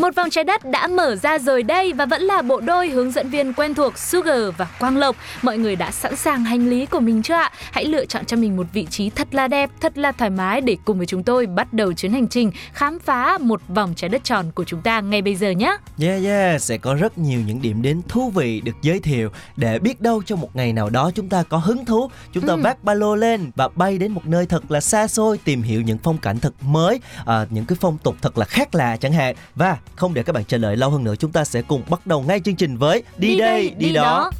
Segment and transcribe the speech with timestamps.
[0.00, 3.10] Một vòng trái đất đã mở ra rồi đây và vẫn là bộ đôi hướng
[3.12, 5.16] dẫn viên quen thuộc Sugar và Quang Lộc.
[5.42, 7.50] Mọi người đã sẵn sàng hành lý của mình chưa ạ?
[7.72, 10.60] Hãy lựa chọn cho mình một vị trí thật là đẹp, thật là thoải mái
[10.60, 14.08] để cùng với chúng tôi bắt đầu chuyến hành trình khám phá một vòng trái
[14.08, 15.76] đất tròn của chúng ta ngay bây giờ nhé.
[16.00, 19.78] Yeah yeah, sẽ có rất nhiều những điểm đến thú vị được giới thiệu để
[19.78, 22.60] biết đâu trong một ngày nào đó chúng ta có hứng thú, chúng ta Ừ.
[22.62, 25.80] vác ba lô lên và bay đến một nơi thật là xa xôi tìm hiểu
[25.82, 29.12] những phong cảnh thật mới, à, những cái phong tục thật là khác lạ chẳng
[29.12, 29.34] hạn.
[29.54, 32.06] Và không để các bạn chờ đợi lâu hơn nữa, chúng ta sẽ cùng bắt
[32.06, 34.30] đầu ngay chương trình với đi, đây, đi, đó.
[34.32, 34.36] Đi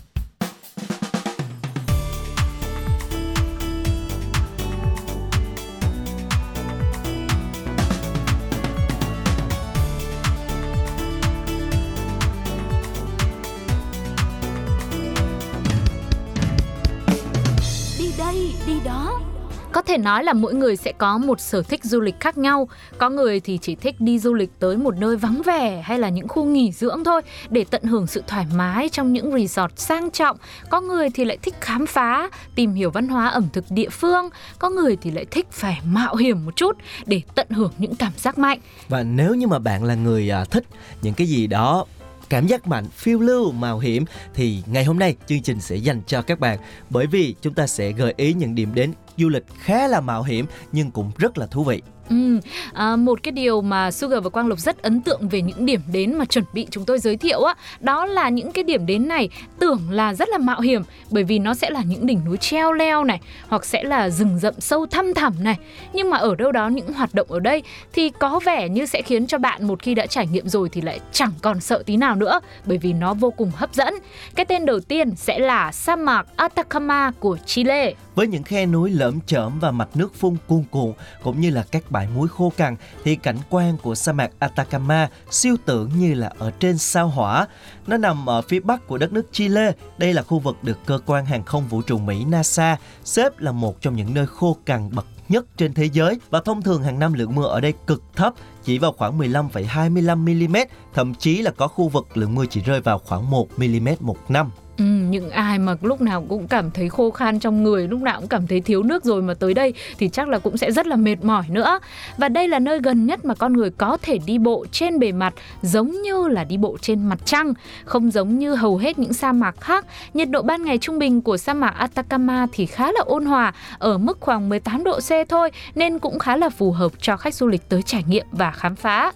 [19.91, 22.69] thể nói là mỗi người sẽ có một sở thích du lịch khác nhau.
[22.99, 26.09] Có người thì chỉ thích đi du lịch tới một nơi vắng vẻ hay là
[26.09, 30.11] những khu nghỉ dưỡng thôi để tận hưởng sự thoải mái trong những resort sang
[30.11, 30.37] trọng.
[30.69, 34.29] Có người thì lại thích khám phá, tìm hiểu văn hóa ẩm thực địa phương.
[34.59, 38.13] Có người thì lại thích phải mạo hiểm một chút để tận hưởng những cảm
[38.17, 38.59] giác mạnh.
[38.89, 40.65] Và nếu như mà bạn là người à, thích
[41.03, 41.87] những cái gì đó
[42.31, 44.05] cảm giác mạnh, phiêu lưu, mạo hiểm
[44.35, 46.59] thì ngày hôm nay chương trình sẽ dành cho các bạn
[46.91, 50.23] bởi vì chúng ta sẽ gợi ý những điểm đến du lịch khá là mạo
[50.23, 51.83] hiểm nhưng cũng rất là thú vị.
[52.11, 52.41] Ừ,
[52.73, 55.81] à, một cái điều mà Sugar và Quang Lộc rất ấn tượng về những điểm
[55.93, 59.09] đến mà chuẩn bị chúng tôi giới thiệu á, đó là những cái điểm đến
[59.09, 62.37] này tưởng là rất là mạo hiểm bởi vì nó sẽ là những đỉnh núi
[62.37, 65.59] treo leo này hoặc sẽ là rừng rậm sâu thăm thẳm này.
[65.93, 67.63] Nhưng mà ở đâu đó những hoạt động ở đây
[67.93, 70.81] thì có vẻ như sẽ khiến cho bạn một khi đã trải nghiệm rồi thì
[70.81, 73.95] lại chẳng còn sợ tí nào nữa bởi vì nó vô cùng hấp dẫn.
[74.35, 77.95] Cái tên đầu tiên sẽ là sa mạc Atacama của Chile.
[78.15, 81.65] Với những khe núi lởm chởm và mạch nước phun cuồn cuộn cũng như là
[81.71, 86.15] các bãi muối khô cằn thì cảnh quan của sa mạc Atacama siêu tưởng như
[86.15, 87.47] là ở trên sao hỏa.
[87.87, 89.73] Nó nằm ở phía bắc của đất nước Chile.
[89.99, 93.53] Đây là khu vực được cơ quan hàng không vũ trụ Mỹ NASA xếp là
[93.53, 96.99] một trong những nơi khô cằn bậc nhất trên thế giới và thông thường hàng
[96.99, 98.35] năm lượng mưa ở đây cực thấp
[98.65, 100.57] chỉ vào khoảng 15,25 mm,
[100.95, 104.31] thậm chí là có khu vực lượng mưa chỉ rơi vào khoảng 1 mm một
[104.31, 104.51] năm.
[104.81, 108.21] Ừ, những ai mà lúc nào cũng cảm thấy khô khan trong người, lúc nào
[108.21, 110.87] cũng cảm thấy thiếu nước rồi mà tới đây thì chắc là cũng sẽ rất
[110.87, 111.79] là mệt mỏi nữa.
[112.19, 115.13] Và đây là nơi gần nhất mà con người có thể đi bộ trên bề
[115.13, 117.55] mặt giống như là đi bộ trên mặt trăng,
[117.85, 119.87] không giống như hầu hết những sa mạc khác.
[120.15, 123.53] Nhiệt độ ban ngày trung bình của sa mạc Atacama thì khá là ôn hòa,
[123.79, 127.35] ở mức khoảng 18 độ C thôi nên cũng khá là phù hợp cho khách
[127.35, 129.13] du lịch tới trải nghiệm và khám phá.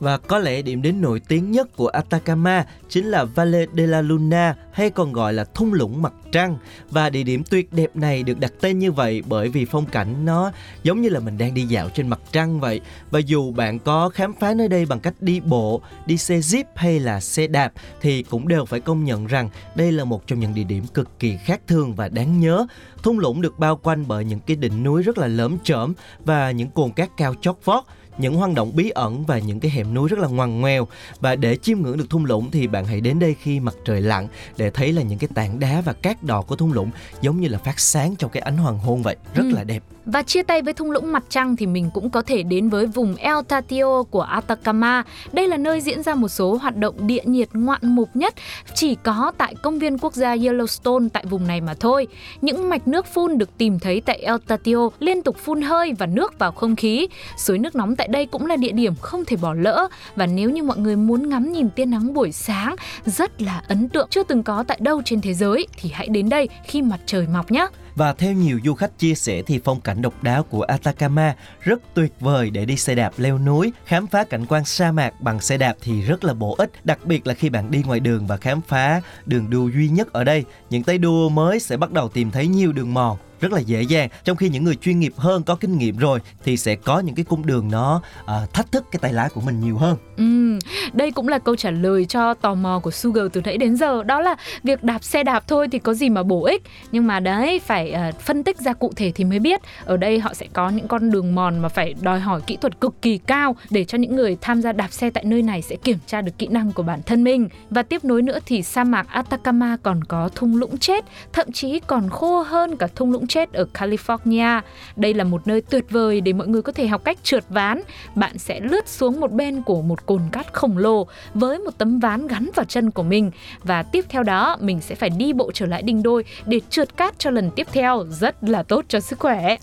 [0.00, 4.02] Và có lẽ điểm đến nổi tiếng nhất của Atacama chính là Valle de la
[4.02, 6.58] Luna hay còn gọi là thung lũng mặt trăng.
[6.90, 10.24] Và địa điểm tuyệt đẹp này được đặt tên như vậy bởi vì phong cảnh
[10.24, 12.80] nó giống như là mình đang đi dạo trên mặt trăng vậy.
[13.10, 16.64] Và dù bạn có khám phá nơi đây bằng cách đi bộ, đi xe jeep
[16.74, 20.40] hay là xe đạp thì cũng đều phải công nhận rằng đây là một trong
[20.40, 22.66] những địa điểm cực kỳ khác thường và đáng nhớ.
[23.02, 25.94] Thung lũng được bao quanh bởi những cái đỉnh núi rất là lớn chởm
[26.24, 27.84] và những cồn cát cao chót vót
[28.18, 30.88] những hoang động bí ẩn và những cái hẻm núi rất là ngoằn ngoèo
[31.20, 34.00] và để chiêm ngưỡng được thung lũng thì bạn hãy đến đây khi mặt trời
[34.00, 36.90] lặn để thấy là những cái tảng đá và cát đỏ của thung lũng
[37.20, 39.54] giống như là phát sáng trong cái ánh hoàng hôn vậy rất Ừ.
[39.56, 42.42] là đẹp Và chia tay với thung lũng mặt trăng thì mình cũng có thể
[42.42, 45.02] đến với vùng El Tatio của Atacama.
[45.32, 48.34] Đây là nơi diễn ra một số hoạt động địa nhiệt ngoạn mục nhất
[48.74, 52.06] chỉ có tại công viên quốc gia Yellowstone tại vùng này mà thôi.
[52.42, 56.06] Những mạch nước phun được tìm thấy tại El Tatio liên tục phun hơi và
[56.06, 57.08] nước vào không khí.
[57.38, 59.88] Suối nước nóng tại đây cũng là địa điểm không thể bỏ lỡ.
[60.16, 62.76] Và nếu như mọi người muốn ngắm nhìn tia nắng buổi sáng
[63.06, 66.28] rất là ấn tượng, chưa từng có tại đâu trên thế giới, thì hãy đến
[66.28, 67.66] đây khi mặt trời mọc nhé.
[67.98, 71.94] và theo nhiều du khách chia sẻ thì phong cảnh độc đáo của Atacama rất
[71.94, 75.40] tuyệt vời để đi xe đạp leo núi, khám phá cảnh quan sa mạc bằng
[75.40, 78.26] xe đạp thì rất là bổ ích, đặc biệt là khi bạn đi ngoài đường
[78.26, 80.44] và khám phá đường đua duy nhất ở đây.
[80.70, 83.82] Những tay đua mới sẽ bắt đầu tìm thấy nhiều đường mòn rất là dễ
[83.82, 84.08] dàng.
[84.24, 87.14] Trong khi những người chuyên nghiệp hơn có kinh nghiệm rồi thì sẽ có những
[87.14, 89.96] cái cung đường nó uh, thách thức cái tay lái của mình nhiều hơn.
[90.16, 90.58] Ừ,
[90.92, 94.02] đây cũng là câu trả lời cho tò mò của Sugar từ nãy đến giờ
[94.02, 96.62] đó là việc đạp xe đạp thôi thì có gì mà bổ ích?
[96.92, 99.60] Nhưng mà đấy phải uh, phân tích ra cụ thể thì mới biết.
[99.84, 102.80] Ở đây họ sẽ có những con đường mòn mà phải đòi hỏi kỹ thuật
[102.80, 105.76] cực kỳ cao để cho những người tham gia đạp xe tại nơi này sẽ
[105.76, 107.48] kiểm tra được kỹ năng của bản thân mình.
[107.70, 111.80] Và tiếp nối nữa thì sa mạc Atacama còn có thung lũng chết thậm chí
[111.86, 114.60] còn khô hơn cả thung lũng chết ở California
[114.96, 117.82] đây là một nơi tuyệt vời để mọi người có thể học cách trượt ván
[118.14, 121.98] bạn sẽ lướt xuống một bên của một cồn cát khổng lồ với một tấm
[121.98, 123.30] ván gắn vào chân của mình
[123.62, 126.96] và tiếp theo đó, mình sẽ phải đi bộ trở lại đinh đôi để trượt
[126.96, 129.56] cát cho lần tiếp theo rất là tốt cho sức khỏe.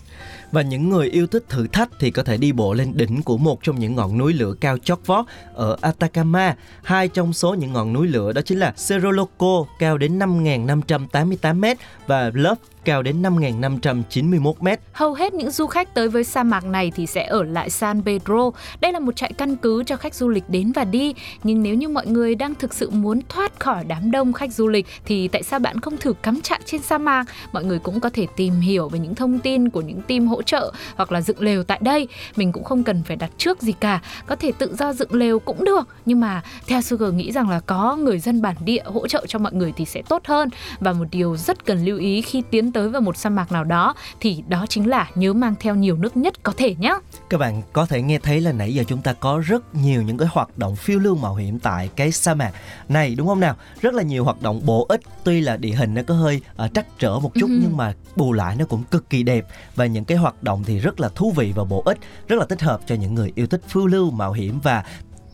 [0.52, 3.38] Và những người yêu thích thử thách thì có thể đi bộ lên đỉnh của
[3.38, 5.24] một trong những ngọn núi lửa cao chót vót
[5.54, 6.56] ở Atacama.
[6.82, 11.54] Hai trong số những ngọn núi lửa đó chính là Cerro Loco, cao đến 5.588
[11.54, 11.64] m
[12.06, 14.80] và love cao đến 5.591 mét.
[14.92, 18.02] Hầu hết những du khách tới với sa mạc này thì sẽ ở lại San
[18.02, 18.50] Pedro.
[18.80, 21.14] Đây là một trại căn cứ cho khách du lịch đến và đi.
[21.42, 24.68] Nhưng nếu như mọi người đang thực sự muốn thoát khỏi đám đông khách du
[24.68, 27.24] lịch, thì tại sao bạn không thử cắm trại trên sa mạc?
[27.52, 30.42] Mọi người cũng có thể tìm hiểu về những thông tin của những team hỗ
[30.42, 32.08] trợ hoặc là dựng lều tại đây.
[32.36, 34.00] Mình cũng không cần phải đặt trước gì cả.
[34.26, 35.88] Có thể tự do dựng lều cũng được.
[36.06, 39.38] Nhưng mà theo Sugar nghĩ rằng là có người dân bản địa hỗ trợ cho
[39.38, 40.48] mọi người thì sẽ tốt hơn.
[40.80, 43.64] Và một điều rất cần lưu ý khi tiến tới vào một sa mạc nào
[43.64, 46.98] đó thì đó chính là nhớ mang theo nhiều nước nhất có thể nhé.
[47.30, 50.18] Các bạn có thể nghe thấy là nãy giờ chúng ta có rất nhiều những
[50.18, 52.52] cái hoạt động phiêu lưu mạo hiểm tại cái sa mạc
[52.88, 53.56] này đúng không nào?
[53.80, 56.74] Rất là nhiều hoạt động bổ ích tuy là địa hình nó có hơi uh,
[56.74, 57.58] trắc trở một chút uh-huh.
[57.62, 60.78] nhưng mà bù lại nó cũng cực kỳ đẹp và những cái hoạt động thì
[60.78, 61.98] rất là thú vị và bổ ích,
[62.28, 64.84] rất là thích hợp cho những người yêu thích phiêu lưu mạo hiểm và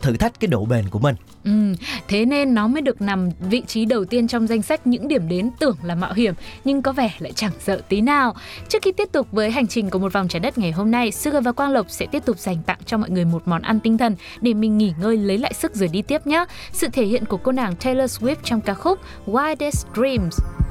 [0.03, 1.17] thử thách cái độ bền của mình.
[1.45, 1.75] Ừ,
[2.09, 5.29] thế nên nó mới được nằm vị trí đầu tiên trong danh sách những điểm
[5.29, 6.35] đến tưởng là mạo hiểm
[6.65, 8.35] nhưng có vẻ lại chẳng sợ tí nào.
[8.69, 11.13] Trước khi tiếp tục với hành trình của một vòng trái đất ngày hôm nay,
[11.13, 13.81] Sugar và Quang Lộc sẽ tiếp tục dành tặng cho mọi người một món ăn
[13.81, 16.45] tinh thần để mình nghỉ ngơi lấy lại sức rồi đi tiếp nhé.
[16.73, 20.62] Sự thể hiện của cô nàng Taylor Swift trong ca khúc Wildest Dreams.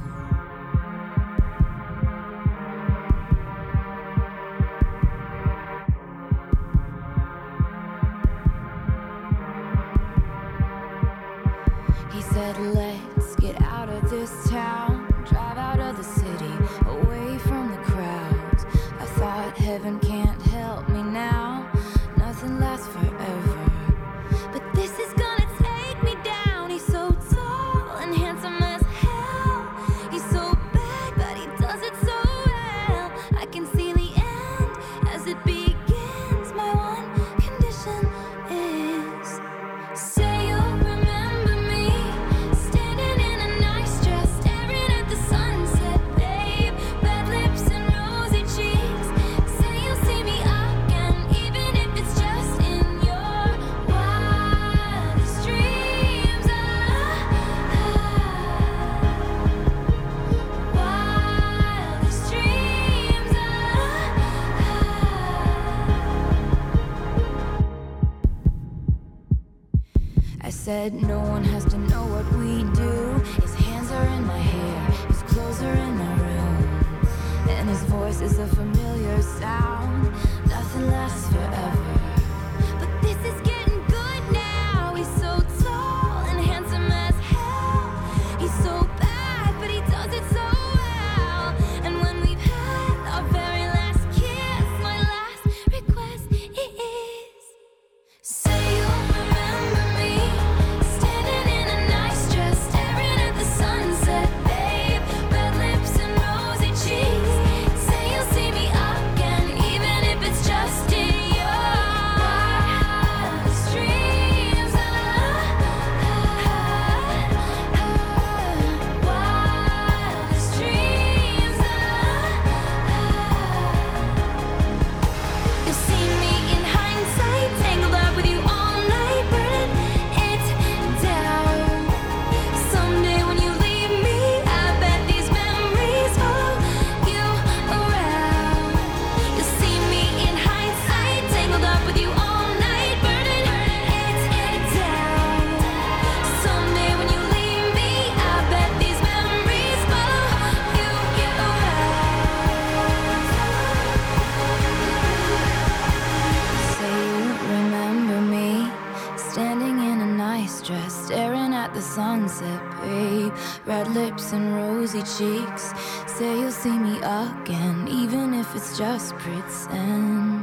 [165.03, 165.74] Cheeks.
[166.08, 170.40] Say you'll see me again, even if it's just pretend.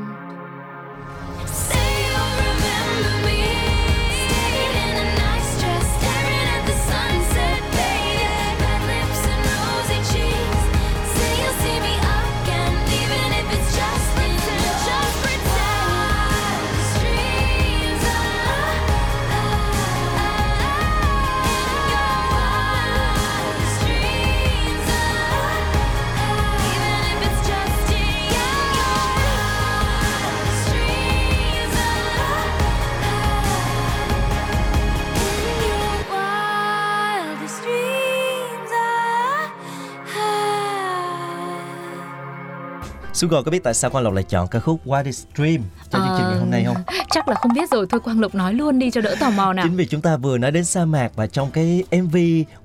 [43.19, 45.99] Sugar có biết tại sao Quang Lộc lại chọn ca khúc What is Dream cho
[45.99, 46.77] chương trình ngày hôm nay không?
[47.11, 49.53] Chắc là không biết rồi, thôi Quang Lộc nói luôn đi cho đỡ tò mò
[49.53, 49.67] nào.
[49.69, 52.17] Chính vì chúng ta vừa nói đến sa mạc và trong cái MV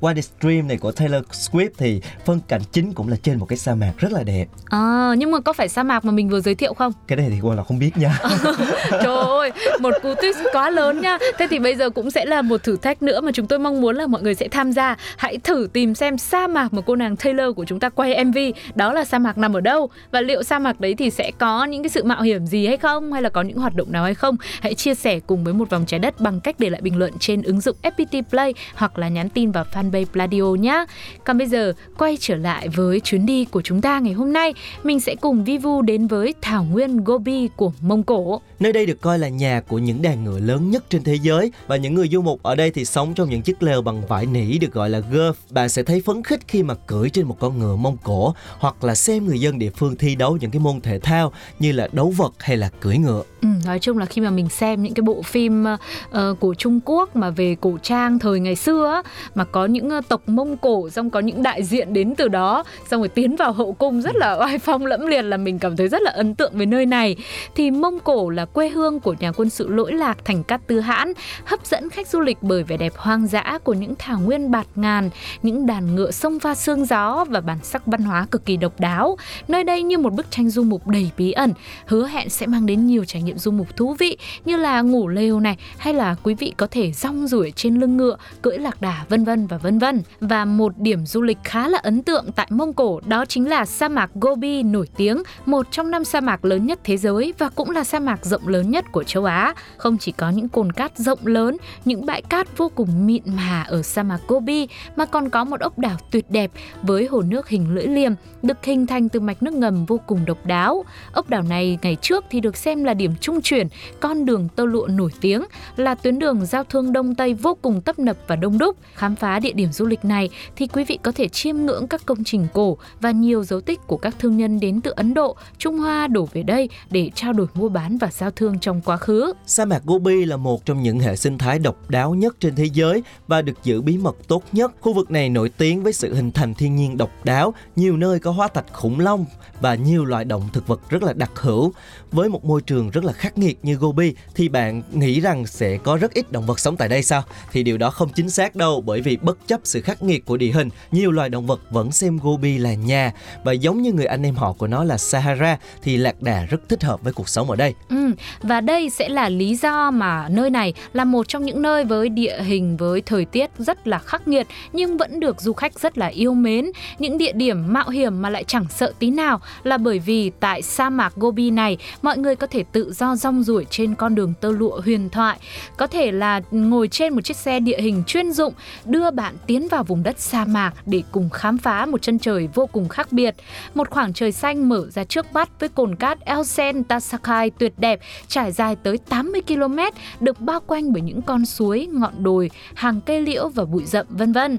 [0.02, 3.46] What is Dream này của Taylor Swift thì phân cảnh chính cũng là trên một
[3.46, 4.46] cái sa mạc rất là đẹp.
[4.66, 6.94] À, nhưng mà có phải sa mạc mà mình vừa giới thiệu không?
[7.08, 8.20] Cái này thì Quang Lộc không biết nha.
[8.92, 11.18] Trời ơi, một cú twist quá lớn nha.
[11.38, 13.82] Thế thì bây giờ cũng sẽ là một thử thách nữa mà chúng tôi mong
[13.82, 14.96] muốn là mọi người sẽ tham gia.
[15.18, 18.38] Hãy thử tìm xem sa mạc mà cô nàng Taylor của chúng ta quay MV
[18.76, 21.66] đó là sa mạc nằm ở đâu và liệu sa mạc đấy thì sẽ có
[21.66, 24.04] những cái sự mạo hiểm gì hay không hay là có những hoạt động nào
[24.04, 24.36] hay không?
[24.62, 27.14] Hãy chia sẻ cùng với một vòng trái đất bằng cách để lại bình luận
[27.20, 30.86] trên ứng dụng FPT Play hoặc là nhắn tin vào fanpage Pladio nhé.
[31.26, 34.54] Còn bây giờ quay trở lại với chuyến đi của chúng ta ngày hôm nay,
[34.84, 38.42] mình sẽ cùng Vivu đến với thảo nguyên Gobi của Mông Cổ.
[38.64, 41.52] Nơi đây được coi là nhà của những đàn ngựa lớn nhất trên thế giới
[41.68, 44.26] và những người du mục ở đây thì sống trong những chiếc lều bằng vải
[44.26, 45.34] nỉ được gọi là gurf.
[45.50, 48.84] Bạn sẽ thấy phấn khích khi mà cưỡi trên một con ngựa Mông Cổ hoặc
[48.84, 51.88] là xem người dân địa phương thi đấu những cái môn thể thao như là
[51.92, 53.24] đấu vật hay là cưỡi ngựa.
[53.42, 56.80] Ừ, nói chung là khi mà mình xem những cái bộ phim uh, của Trung
[56.86, 60.58] Quốc mà về cổ trang thời ngày xưa á, mà có những uh, tộc Mông
[60.58, 64.02] Cổ xong có những đại diện đến từ đó xong rồi tiến vào hậu cung
[64.02, 66.66] rất là oai phong lẫm liệt là mình cảm thấy rất là ấn tượng với
[66.66, 67.16] nơi này
[67.56, 70.80] thì Mông Cổ là quê hương của nhà quân sự lỗi lạc thành Cát Tư
[70.80, 71.14] Hãn
[71.46, 74.68] hấp dẫn khách du lịch bởi vẻ đẹp hoang dã của những thảo nguyên bạt
[74.76, 75.10] ngàn
[75.44, 78.80] những đàn ngựa sông pha sương gió và bản sắc văn hóa cực kỳ độc
[78.80, 79.18] đáo
[79.48, 81.54] nơi đây như một bức tranh du mục đầy bí ẩn
[81.86, 85.08] hứa hẹn sẽ mang đến nhiều trải nghiệm du mục thú vị như là ngủ
[85.08, 88.82] lều này hay là quý vị có thể rong ruổi trên lưng ngựa, cưỡi lạc
[88.82, 90.02] đà vân vân và vân vân.
[90.20, 93.66] Và một điểm du lịch khá là ấn tượng tại Mông Cổ đó chính là
[93.66, 97.50] sa mạc Gobi nổi tiếng, một trong năm sa mạc lớn nhất thế giới và
[97.50, 99.54] cũng là sa mạc rộng lớn nhất của châu Á.
[99.78, 103.64] Không chỉ có những cồn cát rộng lớn, những bãi cát vô cùng mịn mà
[103.68, 107.50] ở sa mạc Gobi mà còn có một ốc đảo tuyệt đẹp với hồ nước
[107.50, 110.86] hình lưỡi liềm được hình thành từ mạch nước ngầm vô cùng độc đáo.
[111.14, 113.68] Ốc đảo này ngày trước thì được xem là điểm trung chuyển
[114.00, 115.44] con đường tơ lụa nổi tiếng
[115.76, 118.78] là tuyến đường giao thương đông tây vô cùng tấp nập và đông đúc.
[118.94, 122.02] Khám phá địa điểm du lịch này thì quý vị có thể chiêm ngưỡng các
[122.06, 125.36] công trình cổ và nhiều dấu tích của các thương nhân đến từ Ấn Độ,
[125.58, 128.98] Trung Hoa đổ về đây để trao đổi mua bán và giao thương trong quá
[128.98, 129.34] khứ.
[129.46, 132.66] Sa mạc Gobi là một trong những hệ sinh thái độc đáo nhất trên thế
[132.74, 134.72] giới và được giữ bí mật tốt nhất.
[134.82, 138.20] Khu vực này nổi tiếng với sự hình thành thiên nhiên độc đáo, nhiều nơi
[138.20, 139.26] có hóa thạch khủng long
[139.62, 141.74] và nhiều loại động thực vật rất là đặc hữu.
[142.12, 145.78] Với một môi trường rất là khắc nghiệt như Gobi thì bạn nghĩ rằng sẽ
[145.78, 147.24] có rất ít động vật sống tại đây sao?
[147.52, 150.38] Thì điều đó không chính xác đâu bởi vì bất chấp sự khắc nghiệt của
[150.38, 153.14] địa hình, nhiều loài động vật vẫn xem Gobi là nhà
[153.44, 156.70] và giống như người anh em họ của nó là Sahara thì lạc đà rất
[156.70, 157.74] thích hợp với cuộc sống ở đây.
[157.90, 161.84] Ừ, và đây sẽ là lý do mà nơi này là một trong những nơi
[161.84, 165.80] với địa hình với thời tiết rất là khắc nghiệt nhưng vẫn được du khách
[165.80, 166.72] rất là yêu mến.
[167.00, 170.62] Những địa điểm mạo hiểm mà lại chẳng sợ tí nào là bởi vì tại
[170.62, 174.34] sa mạc Gobi này mọi người có thể tự do rong ruổi trên con đường
[174.42, 175.38] tơ lụa huyền thoại,
[175.78, 178.54] có thể là ngồi trên một chiếc xe địa hình chuyên dụng
[178.86, 182.50] đưa bạn tiến vào vùng đất sa mạc để cùng khám phá một chân trời
[182.54, 183.36] vô cùng khác biệt.
[183.76, 188.00] Một khoảng trời xanh mở ra trước mắt với cồn cát Elsen Tasakai tuyệt đẹp
[188.28, 189.80] trải dài tới 80 km
[190.20, 194.06] được bao quanh bởi những con suối, ngọn đồi, hàng cây liễu và bụi rậm
[194.10, 194.58] vân vân.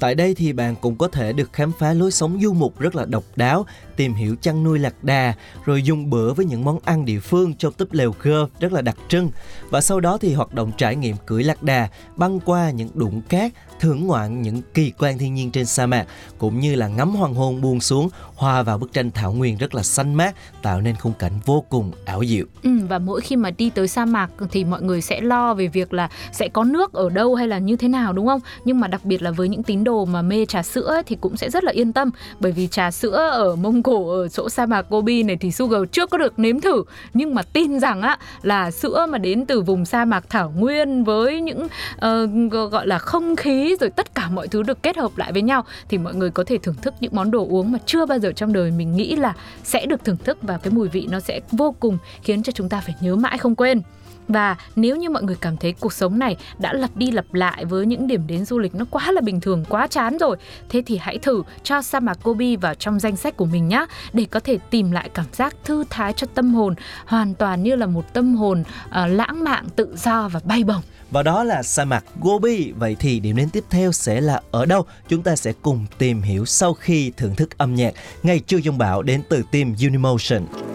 [0.00, 2.94] Tại đây thì bạn cũng có thể được khám phá lối sống du mục rất
[2.94, 5.34] là độc đáo, tìm hiểu chăn nuôi lạc đà,
[5.64, 8.82] rồi dùng bữa với những món ăn địa phương trong túp lều gơ rất là
[8.82, 9.30] đặc trưng.
[9.70, 13.22] Và sau đó thì hoạt động trải nghiệm cưỡi lạc đà, băng qua những đụng
[13.28, 16.06] cát, thưởng ngoạn những kỳ quan thiên nhiên trên sa mạc,
[16.38, 19.74] cũng như là ngắm hoàng hôn buông xuống, hòa vào bức tranh thảo nguyên rất
[19.74, 22.44] là xanh mát, tạo nên khung cảnh vô cùng ảo diệu.
[22.62, 25.66] Ừ, và mỗi khi mà đi tới sa mạc thì mọi người sẽ lo về
[25.66, 28.40] việc là sẽ có nước ở đâu hay là như thế nào đúng không?
[28.64, 31.16] Nhưng mà đặc biệt là với những tín đồ mà mê trà sữa ấy, thì
[31.20, 32.10] cũng sẽ rất là yên tâm.
[32.40, 35.82] Bởi vì trà sữa ở Mông Cổ ở chỗ sa mạc Gobi này thì Sugar
[35.92, 36.84] chưa có được nếm thử.
[37.14, 41.04] Nhưng mà tin rằng á là sữa mà đến từ vùng sa mạc thảo nguyên
[41.04, 45.18] với những uh, gọi là không khí rồi tất cả mọi thứ được kết hợp
[45.18, 47.78] lại với nhau thì mọi người có thể thưởng thức những món đồ uống mà
[47.86, 50.88] chưa bao giờ trong đời mình nghĩ là sẽ được thưởng thức và cái mùi
[50.88, 53.82] vị nó sẽ vô cùng khiến cho chúng ta phải nhớ mãi không quên
[54.28, 57.64] và nếu như mọi người cảm thấy cuộc sống này đã lặp đi lặp lại
[57.64, 60.36] với những điểm đến du lịch nó quá là bình thường quá chán rồi
[60.68, 63.86] thế thì hãy thử cho sa mạc Gobi vào trong danh sách của mình nhé
[64.12, 66.74] để có thể tìm lại cảm giác thư thái cho tâm hồn
[67.06, 70.82] hoàn toàn như là một tâm hồn uh, lãng mạn tự do và bay bổng
[71.14, 72.72] và đó là sa mạc Gobi.
[72.72, 74.84] Vậy thì điểm đến tiếp theo sẽ là ở đâu?
[75.08, 78.78] Chúng ta sẽ cùng tìm hiểu sau khi thưởng thức âm nhạc Ngày trưa dông
[78.78, 80.73] bão đến từ team Unimotion.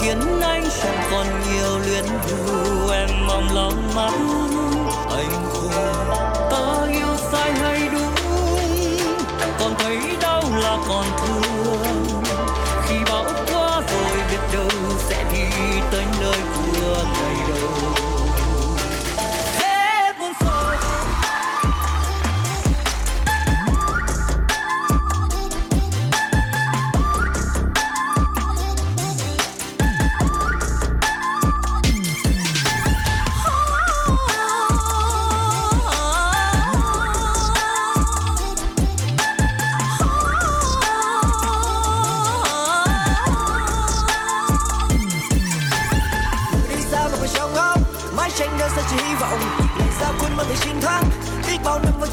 [0.00, 4.45] khiến anh chẳng còn nhiều luyến lưu em mong lòng mắt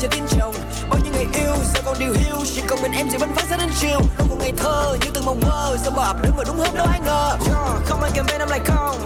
[0.04, 0.56] chờ tin chồng.
[0.90, 2.36] Bao nhiêu ngày yêu sao còn điều hiu.
[2.56, 4.00] Chỉ còn mình em sẽ bắn phát ra đến chiều.
[4.18, 5.78] Đâu một ngày thơ như từng mộng mơ.
[5.84, 7.38] Sao mà ập đến mà đúng hôm đâu ai ngờ?
[7.86, 8.98] Không ai kèm bên em lại không.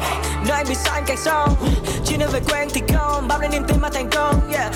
[0.48, 1.56] Nơi anh bị sao anh càng xong.
[2.06, 3.28] chỉ nên về quen thì không.
[3.28, 4.72] Bao lên niềm tin mà thành công, yeah.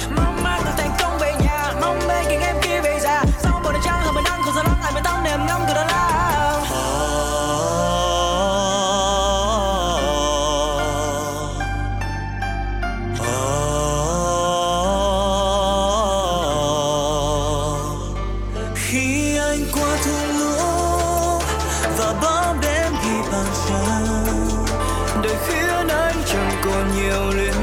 [22.01, 24.01] và bóng đêm khi bàn xa.
[25.23, 27.60] Đời khiến anh chẳng còn nhiều liên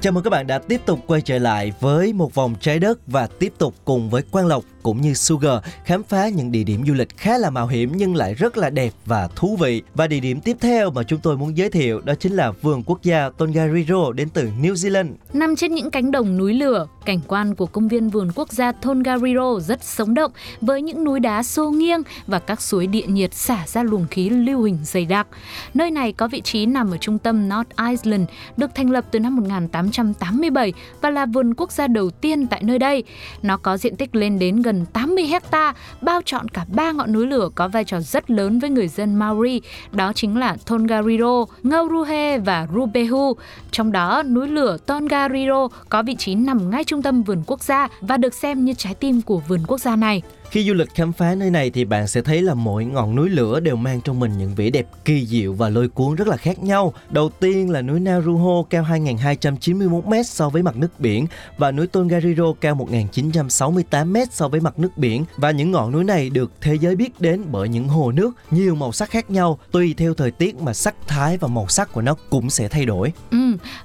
[0.00, 2.98] Chào mừng các bạn đã tiếp tục quay trở lại với một vòng trái đất
[3.06, 6.86] và tiếp tục cùng với Quang Lộc cũng như Sugar khám phá những địa điểm
[6.86, 9.82] du lịch khá là mạo hiểm nhưng lại rất là đẹp và thú vị.
[9.94, 12.82] Và địa điểm tiếp theo mà chúng tôi muốn giới thiệu đó chính là vườn
[12.86, 15.08] quốc gia Tongariro đến từ New Zealand.
[15.32, 18.72] Nằm trên những cánh đồng núi lửa, cảnh quan của công viên vườn quốc gia
[18.72, 23.34] Tongariro rất sống động với những núi đá xô nghiêng và các suối địa nhiệt
[23.34, 25.26] xả ra luồng khí lưu hình dày đặc.
[25.74, 29.20] Nơi này có vị trí nằm ở trung tâm North Island, được thành lập từ
[29.20, 33.04] năm 1887 và là vườn quốc gia đầu tiên tại nơi đây.
[33.42, 37.26] Nó có diện tích lên đến gần 80 hecta, bao trọn cả ba ngọn núi
[37.26, 39.60] lửa có vai trò rất lớn với người dân Maori,
[39.92, 43.36] đó chính là Tongariro, Ngauruhe và Rubehu.
[43.70, 47.88] Trong đó, núi lửa Tongariro có vị trí nằm ngay trung tâm vườn quốc gia
[48.00, 50.22] và được xem như trái tim của vườn quốc gia này.
[50.56, 53.30] Khi du lịch khám phá nơi này thì bạn sẽ thấy là mỗi ngọn núi
[53.30, 56.36] lửa đều mang trong mình những vẻ đẹp kỳ diệu và lôi cuốn rất là
[56.36, 56.92] khác nhau.
[57.10, 61.26] Đầu tiên là núi Naruho cao 2.291m so với mặt nước biển
[61.58, 66.30] và núi Tongariro cao 1.968m so với mặt nước biển và những ngọn núi này
[66.30, 69.94] được thế giới biết đến bởi những hồ nước nhiều màu sắc khác nhau tùy
[69.96, 73.12] theo thời tiết mà sắc thái và màu sắc của nó cũng sẽ thay đổi.
[73.30, 73.38] Ừ,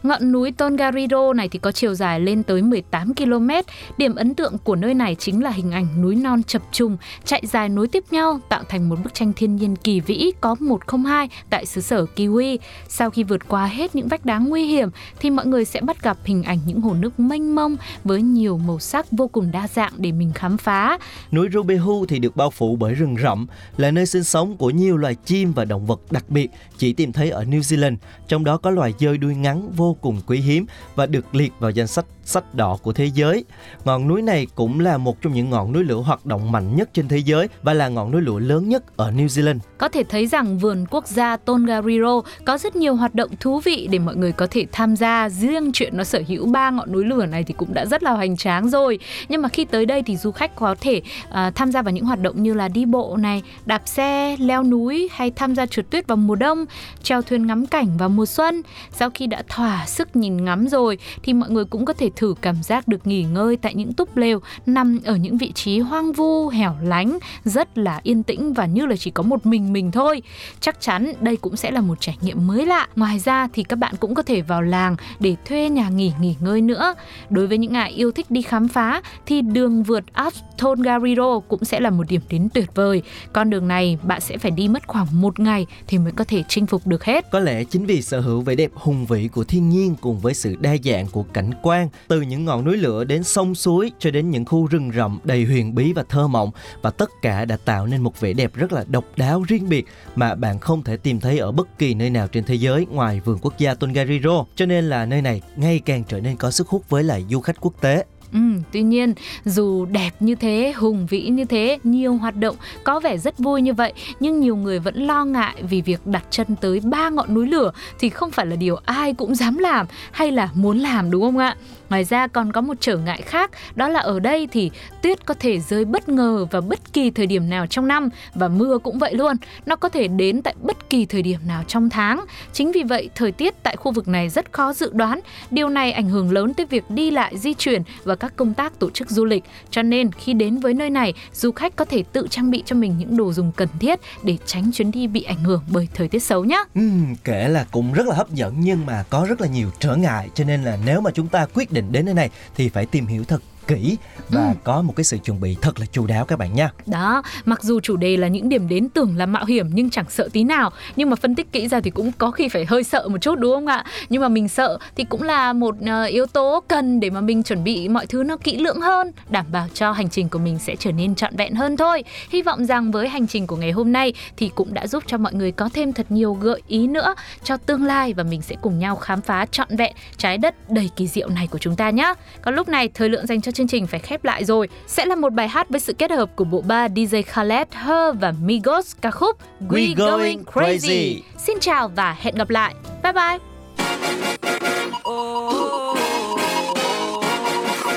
[0.04, 3.50] ngọn núi Tongariro này thì có chiều dài lên tới 18 km.
[3.98, 7.44] Điểm ấn tượng của nơi này chính là hình ảnh núi non chập trùng chạy
[7.46, 11.30] dài nối tiếp nhau tạo thành một bức tranh thiên nhiên kỳ vĩ có 102
[11.50, 12.58] tại xứ sở Kiwi.
[12.88, 16.04] Sau khi vượt qua hết những vách đá nguy hiểm thì mọi người sẽ bắt
[16.04, 19.68] gặp hình ảnh những hồ nước mênh mông với nhiều màu sắc vô cùng đa
[19.68, 20.98] dạng để mình khám phá.
[21.32, 23.48] Núi Rubehu thì được bao phủ bởi rừng rậm,
[23.78, 27.12] là nơi sinh sống của nhiều loài chim và động vật đặc biệt chỉ tìm
[27.12, 27.96] thấy ở New Zealand,
[28.28, 31.72] trong đó có loài dơi đuôi ngắn vô cùng quý hiếm và được liệt vào
[31.72, 33.46] danh sách sách đỏ của thế giới.
[33.86, 36.90] Ngọn núi này cũng là một trong những ngọn núi lửa hoạt động mạnh nhất
[36.94, 39.60] trên thế giới và là ngọn núi lửa lớn nhất ở New Zealand.
[39.78, 43.88] Có thể thấy rằng vườn quốc gia Tongariro có rất nhiều hoạt động thú vị
[43.92, 45.30] để mọi người có thể tham gia.
[45.30, 48.12] Riêng chuyện nó sở hữu ba ngọn núi lửa này thì cũng đã rất là
[48.12, 49.00] hoành tráng rồi.
[49.30, 52.06] Nhưng mà khi tới đây thì du khách có thể uh, tham gia vào những
[52.06, 55.90] hoạt động như là đi bộ này, đạp xe, leo núi hay tham gia trượt
[55.90, 56.66] tuyết vào mùa đông,
[57.04, 58.62] treo thuyền ngắm cảnh vào mùa xuân.
[58.92, 62.36] Sau khi đã thỏa sức nhìn ngắm rồi thì mọi người cũng có thể thử
[62.42, 66.12] cảm giác được nghỉ ngơi tại những túp lều nằm ở những vị trí hoang
[66.14, 69.92] vu, hẻo lánh, rất là yên tĩnh và như là chỉ có một mình mình
[69.92, 70.22] thôi.
[70.60, 72.88] Chắc chắn đây cũng sẽ là một trải nghiệm mới lạ.
[72.96, 76.36] Ngoài ra thì các bạn cũng có thể vào làng để thuê nhà nghỉ nghỉ
[76.40, 76.94] ngơi nữa.
[77.30, 81.66] Đối với những ai yêu thích đi khám phá thì đường vượt Alps Tongariro cũng
[81.66, 83.02] sẽ là một điểm đến tuyệt vời.
[83.34, 86.44] Con đường này bạn sẽ phải đi mất khoảng một ngày thì mới có thể
[86.48, 87.32] chinh phục được hết.
[87.32, 90.34] Có lẽ chính vì sở hữu vẻ đẹp hùng vĩ của thiên nhiên cùng với
[90.34, 94.12] sự đa dạng của cảnh quan, từ những ngọn núi lửa đến sông suối cho
[94.12, 97.58] đến những khu rừng rậm đầy huyền bí và thơ mộng và tất cả đã
[97.66, 100.98] tạo nên một vẻ đẹp rất là độc đáo riêng biệt mà bạn không thể
[100.98, 104.46] tìm thấy ở bất kỳ nơi nào trên thế giới ngoài vườn quốc gia Tongariro.
[104.56, 107.42] Cho nên là nơi này ngày càng trở nên có sức hút với lại du
[107.42, 108.04] khách quốc tế.
[108.34, 108.40] Ừ,
[108.72, 109.14] tuy nhiên
[109.46, 113.62] dù đẹp như thế, hùng vĩ như thế, nhiều hoạt động có vẻ rất vui
[113.62, 117.34] như vậy nhưng nhiều người vẫn lo ngại vì việc đặt chân tới ba ngọn
[117.34, 121.12] núi lửa thì không phải là điều ai cũng dám làm hay là muốn làm
[121.12, 121.56] đúng không ạ?
[121.90, 125.34] Ngoài ra còn có một trở ngại khác, đó là ở đây thì tuyết có
[125.34, 129.00] thể rơi bất ngờ vào bất kỳ thời điểm nào trong năm và mưa cũng
[129.00, 129.36] vậy luôn.
[129.66, 132.26] Nó có thể đến tại bất kỳ thời điểm nào trong tháng.
[132.54, 135.20] Chính vì vậy, thời tiết tại khu vực này rất khó dự đoán.
[135.52, 138.80] Điều này ảnh hưởng lớn tới việc đi lại, di chuyển và các công tác
[138.80, 139.44] tổ chức du lịch.
[139.70, 142.76] Cho nên khi đến với nơi này, du khách có thể tự trang bị cho
[142.76, 146.08] mình những đồ dùng cần thiết để tránh chuyến đi bị ảnh hưởng bởi thời
[146.08, 146.64] tiết xấu nhé.
[146.76, 146.82] Ừ,
[147.24, 150.30] kể là cũng rất là hấp dẫn nhưng mà có rất là nhiều trở ngại
[150.36, 152.86] cho nên là nếu mà chúng ta quyết định định đến nơi này thì phải
[152.86, 153.98] tìm hiểu thật kỹ
[154.30, 154.54] và ừ.
[154.64, 156.72] có một cái sự chuẩn bị thật là chu đáo các bạn nha.
[156.86, 160.06] Đó, mặc dù chủ đề là những điểm đến tưởng là mạo hiểm nhưng chẳng
[160.10, 162.84] sợ tí nào, nhưng mà phân tích kỹ ra thì cũng có khi phải hơi
[162.84, 163.86] sợ một chút đúng không ạ?
[164.10, 167.44] Nhưng mà mình sợ thì cũng là một uh, yếu tố cần để mà mình
[167.44, 170.60] chuẩn bị mọi thứ nó kỹ lưỡng hơn, đảm bảo cho hành trình của mình
[170.60, 172.04] sẽ trở nên trọn vẹn hơn thôi.
[172.30, 175.18] Hy vọng rằng với hành trình của ngày hôm nay thì cũng đã giúp cho
[175.18, 178.56] mọi người có thêm thật nhiều gợi ý nữa cho tương lai và mình sẽ
[178.62, 181.90] cùng nhau khám phá trọn vẹn trái đất đầy kỳ diệu này của chúng ta
[181.90, 182.14] nhé.
[182.42, 184.68] Còn lúc này thời lượng dành cho chương trình phải khép lại rồi.
[184.88, 188.16] Sẽ là một bài hát với sự kết hợp của bộ ba DJ Khaled, Her
[188.20, 189.38] và Migos ca khúc
[189.70, 190.80] We, We Going, crazy.
[190.80, 191.22] crazy.
[191.38, 192.74] Xin chào và hẹn gặp lại.
[193.04, 193.38] Bye bye.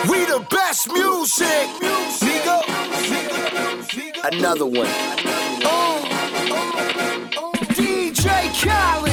[0.09, 1.69] We the best music.
[4.23, 4.88] Another one.
[5.64, 6.05] Oh.
[7.77, 8.29] DJ
[8.62, 9.04] Khaled.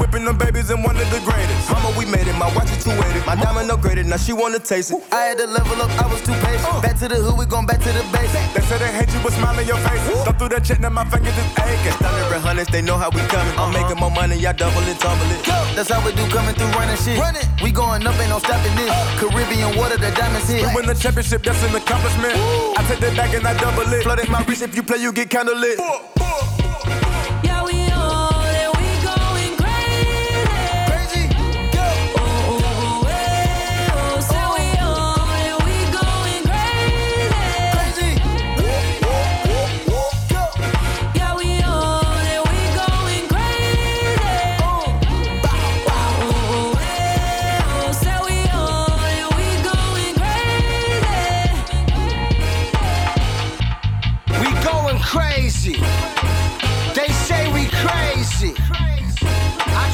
[0.00, 1.70] Whipping them babies and one of the greatest.
[1.70, 2.34] Mama, we made it.
[2.40, 3.26] My watch is 280.
[3.28, 4.06] My diamond no graded.
[4.06, 4.98] Now she wanna taste it.
[5.12, 5.92] I had to level up.
[6.00, 6.64] I was too patient.
[6.64, 6.80] Uh.
[6.80, 7.36] Back to the hood.
[7.38, 8.48] We going back to the basics.
[8.56, 10.02] They said they hate you, but smile in your face.
[10.24, 10.80] Don't do that shit.
[10.80, 11.96] Now my fingers is aching.
[12.00, 12.70] Thunder and hundreds.
[12.72, 13.52] They know how we coming.
[13.60, 14.40] I'm making more money.
[14.40, 15.44] Y'all double it, tumble it.
[15.76, 17.20] That's how we do coming through running shit.
[17.20, 17.46] Run it.
[17.62, 18.88] We going up, ain't no stopping this.
[18.90, 19.20] Uh.
[19.20, 20.64] Caribbean water, the diamonds hit.
[20.64, 21.44] We win the championship.
[21.44, 22.34] That's an accomplishment.
[22.78, 24.02] I take that back and I double it.
[24.02, 24.62] Flooded my wrist.
[24.62, 25.78] If you play, you get kinda lit.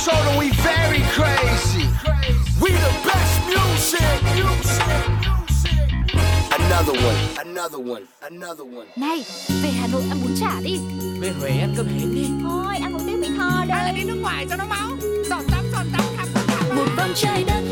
[0.07, 1.85] Told them we very crazy.
[2.61, 4.21] We the best music.
[6.59, 7.16] Another one.
[7.38, 8.05] Another one.
[8.21, 8.87] Another one.
[8.97, 9.25] Này,
[9.62, 10.79] về Hà Nội ăn bún chả đi
[11.21, 13.92] Về Huế ăn cơm hến đi Thôi, ăn một tiếng Mỹ Tho Hay là đây
[13.95, 14.90] đi nước ngoài cho nó máu
[15.31, 17.62] Giọt tắm, giọt tắm, khắp khắp khắp một vòng trái đất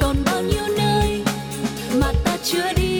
[0.00, 1.22] còn bao nhiêu nơi
[2.00, 2.93] mà ta chưa đi